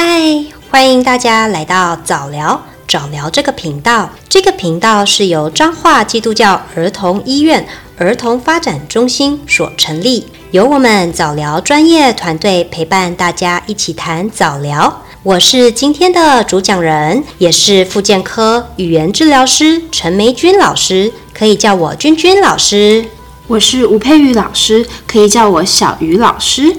[0.00, 4.08] 嗨，欢迎大家来到早聊早聊这个频道。
[4.28, 15.02] 这个频道是由彰化基督教儿童医院儿童发展中心所成立，由我们早聊专业团队陪伴大家一起谈早聊。
[15.24, 23.04] 我是今天的主讲人，也是复健科语言治疗师陈梅君老师，可以叫我君君老师。
[23.48, 26.76] 我是吴佩瑜老师，可以叫我小瑜老师。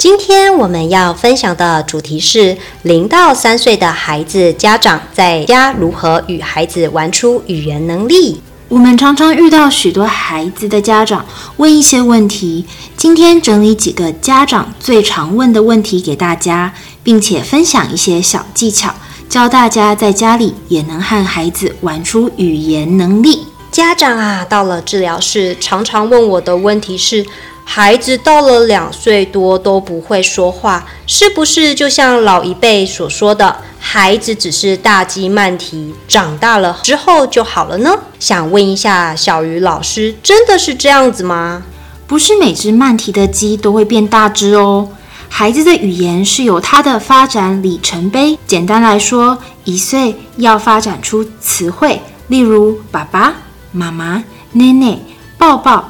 [0.00, 8.40] 今天我们要分享的主题是零到三岁的孩子家长在家如何与孩子玩出语言能力。
[8.68, 11.26] 我们常常遇到许多孩子的家长
[11.58, 12.64] 问一些问题，
[12.96, 16.72] 今天整理几个家长最常问的问题给大家，
[17.02, 18.94] 并且分享一些小技巧，
[19.28, 23.40] 教大家在家里也能和孩子玩出语言能力。
[23.70, 27.24] 家长啊，到了治疗室，常常问我的问题是：
[27.72, 37.96] 孩子到了两岁多都不会说话，是不是就像老一辈所说的，孩子只是大鸡慢啼，长大了之后就好了呢？
[38.18, 41.62] 想问一下小鱼老师，真的是这样子吗？
[42.08, 44.88] 不是每只慢啼的鸡都会变大只哦。
[45.28, 48.36] 孩子的语言是有它的发展里程碑。
[48.48, 53.34] 简单来说，一岁要发展出词汇，例如爸爸。
[53.70, 54.98] 妈妈、奶奶、
[55.38, 55.88] 抱抱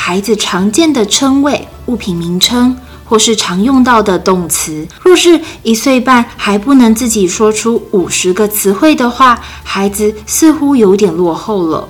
[0.00, 4.86] 孩子常见的称谓、物品名称，或是常用到的动词。
[5.02, 11.88] 若是一岁半还不能自己说出五十个词汇的话，孩子似乎有点落后了。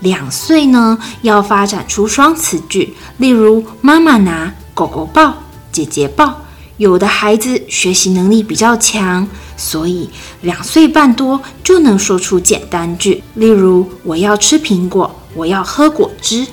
[0.00, 5.34] 两岁呢，要发展出双词句，例如妈妈拿，狗狗抱，
[5.70, 6.40] 姐姐抱。
[6.78, 16.44] 有的孩子学习能力比较强，所以两岁半多就能说出简单句，例如“我要吃苹果”“我要喝果汁”。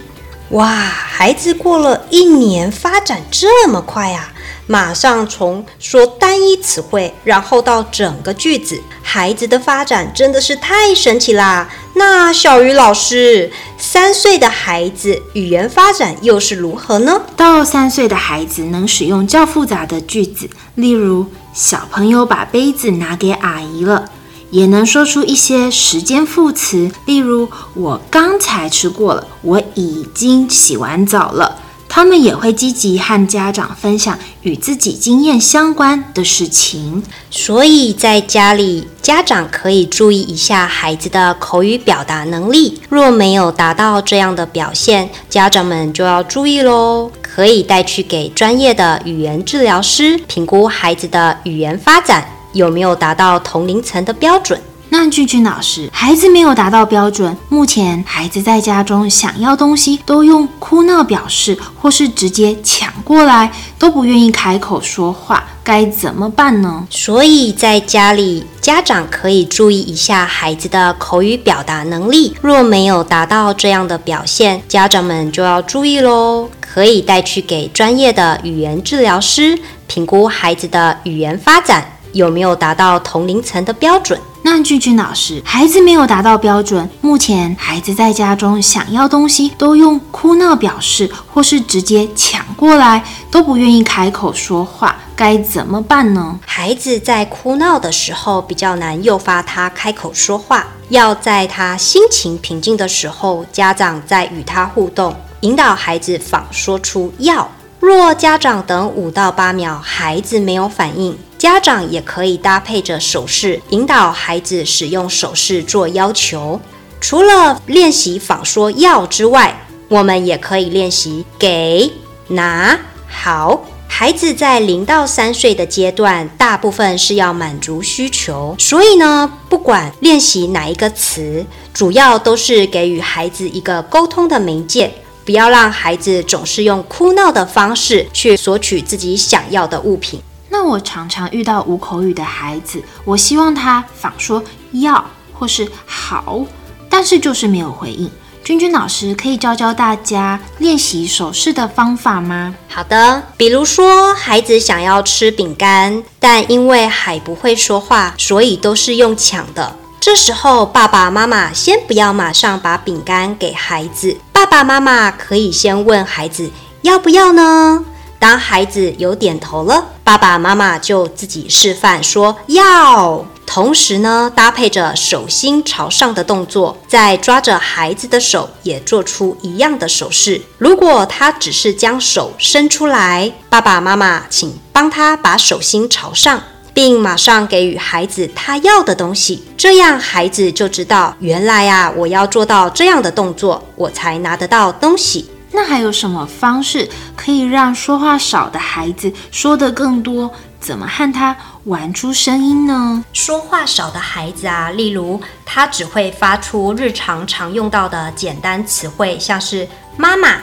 [0.49, 4.33] 哇，孩子过了一年发展这么快啊！
[4.65, 11.69] 马上从说单一词汇，然后到整个句子，孩子的发展真的是太神奇啦！
[11.93, 17.21] 那小鱼老师，三岁的孩子语言发展又是如何呢？
[17.35, 24.09] 到三岁的孩子能使用较复杂的句子，例如小朋友把杯子拿给阿姨了，
[24.51, 31.57] 也能说出一些时间副词，例如我刚才吃过了，我已经洗完澡了。
[31.91, 37.01] 他们也会积极和家长分享与自己经验相关的事情，
[37.31, 42.79] 所以在家里，家长可以注意一下孩子的口语表达能力。
[42.89, 52.23] 若没有达到这样的表现，家长们就要注意喽，可以带去给专业的语言治疗师评估孩子的语言发展
[52.53, 54.59] 有没有达到同龄层的标准。
[54.91, 66.87] 那俊俊老师，孩子没有达到标准，目前孩子在家中想要东西都用哭闹表示，或是直接抢过来，都不愿意开口说话，该怎么办呢？
[66.89, 84.19] 所以在家里，家长可以注意一下孩子的口语表达能力，若没有达到这样的表现，家长们就要注意喽，可以带去给专业的语言治疗师评估孩子的语言发展有没有达到同龄层的标准。
[84.41, 96.39] 那俊俊老师，孩子没有达到标准，目前孩子在家中想要东西都用哭闹表示，或是直接抢过来，都不愿意开口说话，该怎么办呢？
[96.45, 107.47] 孩子在哭闹的时候比较难诱发他开口说话，要在他心情平静的时候，家长再与他互动，引导孩子仿说出要。
[107.81, 116.59] 若家长等五到八秒，孩子没有反应，家长也可以搭配着手势引导孩子使用手势做要求。
[116.99, 121.89] 除了练习仿说要之外，我们也可以练习给、
[122.27, 122.77] 拿、
[123.07, 123.63] 好。
[123.87, 134.91] 孩子在零到三岁的阶段，大部分是要满足需求，所以呢，不管练习哪一个词，主要都是给予孩子一个沟通的媒介。
[135.25, 140.19] 不要让孩子总是用哭闹的方式去索取自己想要的物品。
[140.49, 146.41] 那我常常遇到无口语的孩子，我希望他仿说要或是好，
[146.89, 148.09] 但是就是没有回应。
[148.43, 152.55] 君君老师可以教教大家练习手势的方法吗？
[152.67, 159.75] 好的，比如说孩子想要吃饼干，但因为还不会说话，所以都是用抢的。
[159.99, 164.17] 这时候，爸爸妈妈先不要马上把饼干给孩子。
[164.31, 166.49] 爸爸妈妈可以先问孩子
[166.81, 167.85] 要不要呢？
[168.17, 180.41] 当孩子有点头了，爸爸妈妈就自己示范说要，同时呢，搭配着手心朝上的动作，再抓着孩子的手也做出一样的手势。
[180.57, 186.41] 如果他只是将手伸出来，爸爸妈妈请帮他把手心朝上。
[186.71, 195.29] 并马上给予孩子他要的东西，这样孩子就知道，原来啊，我要做到这样的动作，我才拿得到东西。
[195.51, 200.31] 那还有什么方式可以让说话少的孩子说得更多？
[200.59, 203.05] 怎么和他玩出声音呢？
[203.13, 209.65] 说话少的孩子啊，例如他只会发出日常常用到的简单词汇，像是
[209.95, 210.41] 妈妈、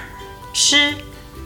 [0.54, 0.94] 吃、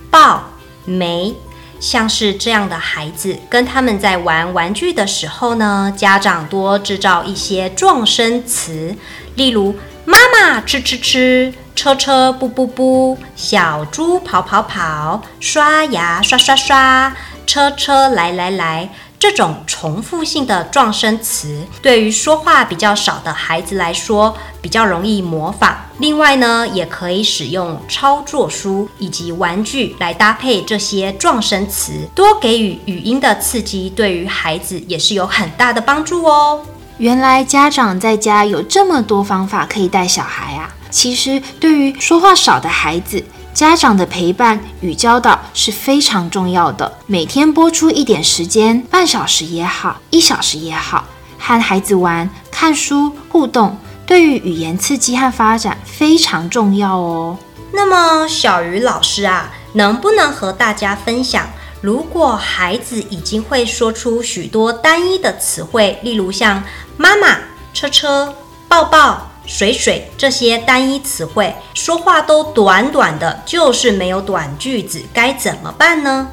[0.09, 0.45] 抱、
[0.85, 1.35] 没，
[1.81, 8.95] 像是这样的孩子，跟他们在玩玩具的时候呢，家长多制造一些撞声词，
[9.35, 9.75] 例如
[10.11, 11.55] 妈妈吃吃吃。
[11.77, 17.17] 车车不不不，小猪跑跑跑，刷牙刷刷刷，
[17.47, 25.75] 车车来来来，这种重复性的状声词，对于说话比较少的孩子来说，比较容易模仿。
[25.99, 36.61] 另外呢，也可以使用操作书以及玩具来搭配这些状声词，多给予语音的刺激，对于孩子也是有很大的帮助哦。
[37.01, 40.69] 原来家长在家有这么多方法可以带小孩啊！
[40.91, 43.25] 其实，对于说话少的孩子，
[43.55, 46.93] 家长的陪伴与教导是非常重要的。
[47.07, 51.07] 每天拨出一点时间，半小时也好，一小时也好，
[51.39, 57.39] 和孩子玩、看书、互动，对于语言刺激和发展非常重要哦。
[57.73, 61.49] 那么，小鱼老师啊，能不能和大家分享，
[61.81, 66.63] 如果孩子已经会说出许多单一的词汇，例如像
[66.97, 67.39] 妈妈、
[67.73, 68.35] 车车、
[68.69, 69.27] 抱抱。
[69.47, 76.29] 水水这些单一词汇，说话都短短的，就是没有短句子，该怎么办呢？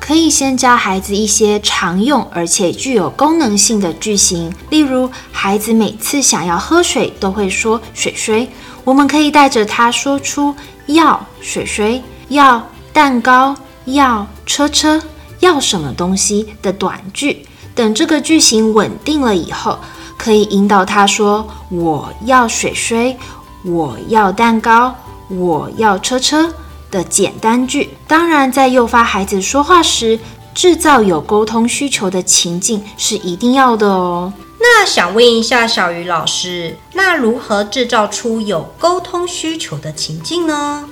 [0.00, 8.50] 可以先教孩子一些常用而且具有功能性的句型，例如孩子每次想要喝水都会说水水，
[8.82, 10.52] 我们可以带着他说出
[10.86, 13.54] 要水水、要蛋糕、
[13.86, 15.02] 要车车、
[15.40, 19.78] 要什么东西的短句，等这个句型稳定了以后。
[20.16, 23.16] 可以引导他说：“我要水水，
[23.64, 24.94] 我要蛋糕，
[25.28, 26.54] 我要车车”
[26.90, 27.90] 的简单句。
[28.06, 30.18] 当然，在诱发孩子说话时，
[30.54, 34.32] 制造有沟通需求的情境是一定要的哦。
[34.60, 40.88] 那想问一下小鱼老师，那如何制造出有沟通需求的情境呢？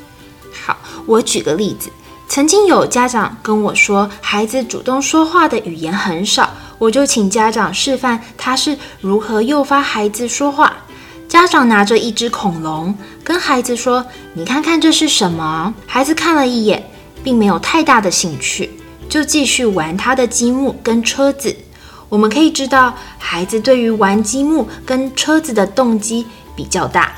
[0.66, 1.90] 好，我举个例子。
[2.34, 6.48] 曾经有家长跟我说，孩子主动说话的语言很少。
[6.78, 10.72] 我就请家长示范他是如何诱发孩子说话。
[11.28, 16.82] 家长拿着一只恐龙，跟孩子说：“你看看这是什么？”孩子看了一眼，
[17.22, 18.70] 并没有太大的兴趣，
[19.10, 21.54] 就继续玩他的积木跟车子。
[22.08, 26.26] 我们可以知道，孩子对于玩积木跟车子的动机
[26.56, 27.12] 比较大，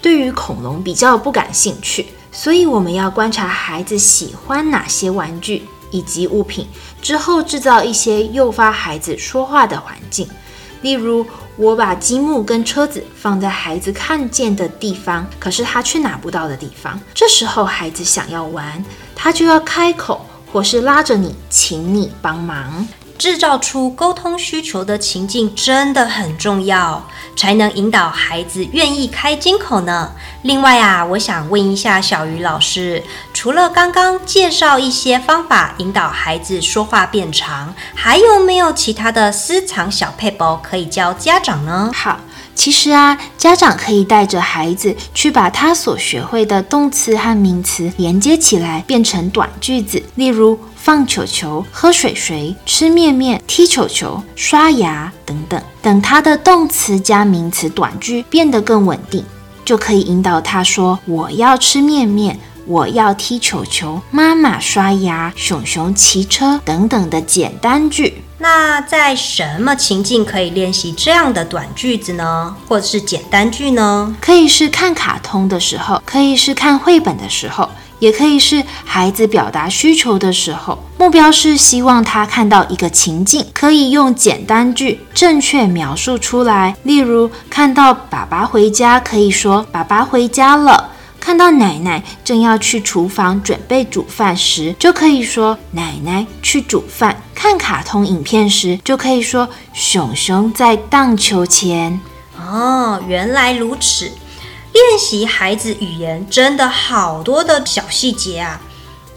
[0.00, 2.06] 对于恐龙比较不感兴趣。
[2.32, 5.62] 所以我们要观察孩子喜欢哪些玩具。
[5.92, 6.68] 以及物品
[7.02, 10.28] 之后，制造一些诱发孩子说话的环境，
[10.82, 16.96] 例如我把积木跟车子放在孩子看见的地方，可是他却拿不到的地方。
[17.12, 18.84] 这时候孩子想要玩，
[19.16, 22.86] 他就要开口，或是拉着你，请你帮忙。
[23.20, 27.06] 制造出沟通需求的情境真的很重要，
[27.36, 30.12] 才能引导孩子愿意开金口呢。
[30.40, 41.90] 另外啊，我想问一下小鱼老师，除了刚刚介绍一些方法引导孩子说话变长，还有没有其他的私藏小配包可以教家长呢？
[41.94, 42.20] 好，
[42.60, 50.58] 其实啊，家长可以带着孩子去把他所学会的动词和名词连接起来，变成短句子，例如。
[50.76, 59.22] 放球球、喝水水、吃面面、踢球球、刷牙等等，等他的动词加名词短句变得更稳定，
[59.62, 72.56] 就可以引导他说：“我要吃面面，我要踢球球，妈妈刷牙，熊熊骑车等等的简单句。”那在什么情境可以练习这样的短句子呢？
[72.66, 74.16] 或者是简单句呢？
[74.18, 77.68] 可以是看卡通的时候，可以是看绘本的时候。
[77.98, 86.74] 也可以是孩子表达需求的时候，目标是希望他看到一个情境，可以用简单句正确描述出来。
[86.84, 90.88] 例如，看到爸爸回家，可以说“爸爸回家了”；
[91.20, 102.00] 看到奶奶正要去厨房准备煮饭时，就可以说“奶奶去煮饭”；看卡通影片时，就可以说“熊熊在荡秋千”。
[102.40, 104.10] 哦，原来如此。
[104.72, 108.60] 练习孩子语言真的好多的小细节啊，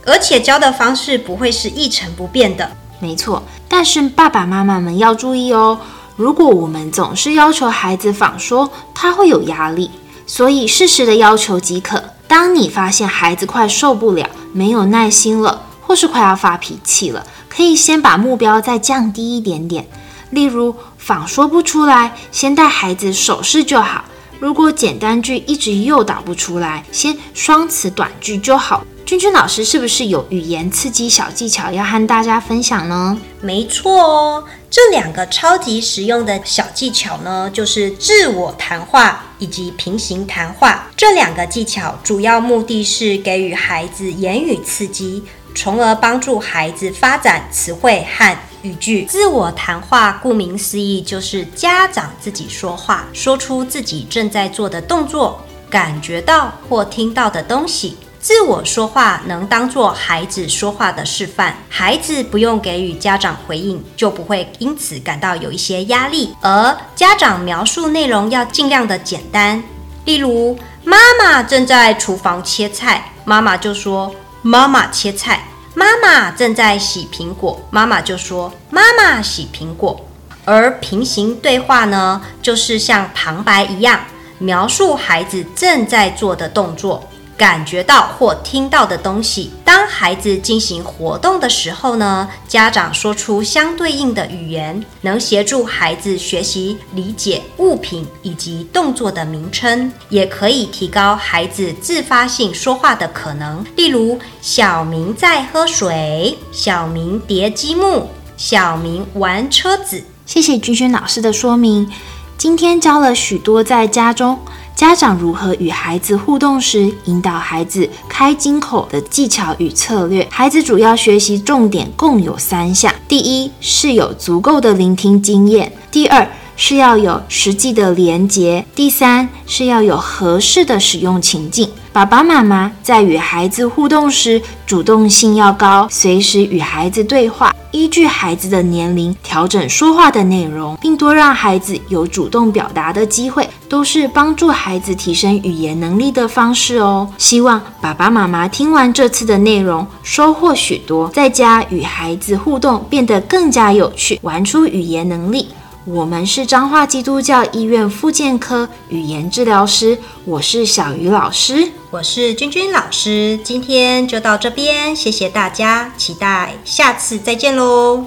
[0.05, 2.75] 而且教的方式不会是一成不变的。
[2.99, 5.79] 没错，但是爸爸妈妈们要注意哦，
[6.15, 9.91] 如果我们总是要求孩子仿说，他会有压力，
[10.25, 12.03] 所以适时的要求即可。
[12.27, 19.87] 当你发现孩子快受不了，没有耐心了，或是快要发脾气了，可以先把目标再降低一点点。
[20.31, 24.05] 例如，仿说不出来，先带孩子手势就好；
[24.39, 28.83] 如果简单句一直诱导不出来，先双词短句就好。
[29.05, 33.15] 君君老师是不是有语言刺激小技巧要和大家分享呢？
[33.41, 34.43] 没错哦，
[34.75, 40.89] 这两个超级实用的小技巧呢，就是自我谈话以及平行谈话。
[40.97, 49.05] 这两个技巧主要目的是给予孩子言语刺激，从而帮助孩子发展词汇和语句。
[49.05, 55.39] 自我谈话顾名思义，就是家长自己说话，说出自己正在做的动作、
[55.69, 57.95] 感觉到或听到的东西。
[58.23, 66.33] 自我说话能当做孩子说话的示范，孩子不用给予家长回应，就不会因此感到有一些压力。
[66.39, 69.61] 而家长描述内容要尽量的简单，
[70.05, 75.39] 例如妈妈正在厨房切菜，妈妈就说妈妈切菜；
[75.75, 79.99] 妈妈正在洗苹果，妈妈就说妈妈洗苹果。
[80.45, 83.99] 而平行对话呢，就是像旁白一样
[84.37, 87.03] 描述孩子正在做的动作。
[87.37, 89.51] 感觉到或听到的东西。
[89.63, 103.65] 当孩子进行活动的时候呢，家长说出相对应的语言，能协助孩子学习理解物品以及动作的名称，也可以提高孩子自发性说话的可能。
[103.75, 110.03] 例如，小明在喝水，小明叠积木，小明玩车子。
[110.25, 111.91] 谢谢君君老师的说明。
[112.37, 114.39] 今天教了许多在家中。
[114.75, 120.27] 家长如何与孩子互动时，引导孩子开金口的技巧与策略？
[120.29, 131.69] 孩子主要学习重点共有三项：第一是有足够的聆听经验；第二是要有实际的连结；第三是要有合适的使用情境。
[131.91, 147.07] 爸爸妈妈在与孩子互动时，主动性要高，随时与孩子对话，依据孩子的年龄调整说话的内容，并多让孩子有主动表达的机会，都是帮助孩子提升语言能力的方式哦。
[147.19, 155.47] 希望爸爸妈妈听完这次的内容，收获许多，在家与孩子互动变得更加有趣，玩出语言能力。
[155.85, 168.05] 我们是彰化基督教医院复健科语言治疗师，我是小鱼老师，我是君君老师，今天就到这边，谢谢大家，期待下次再见喽。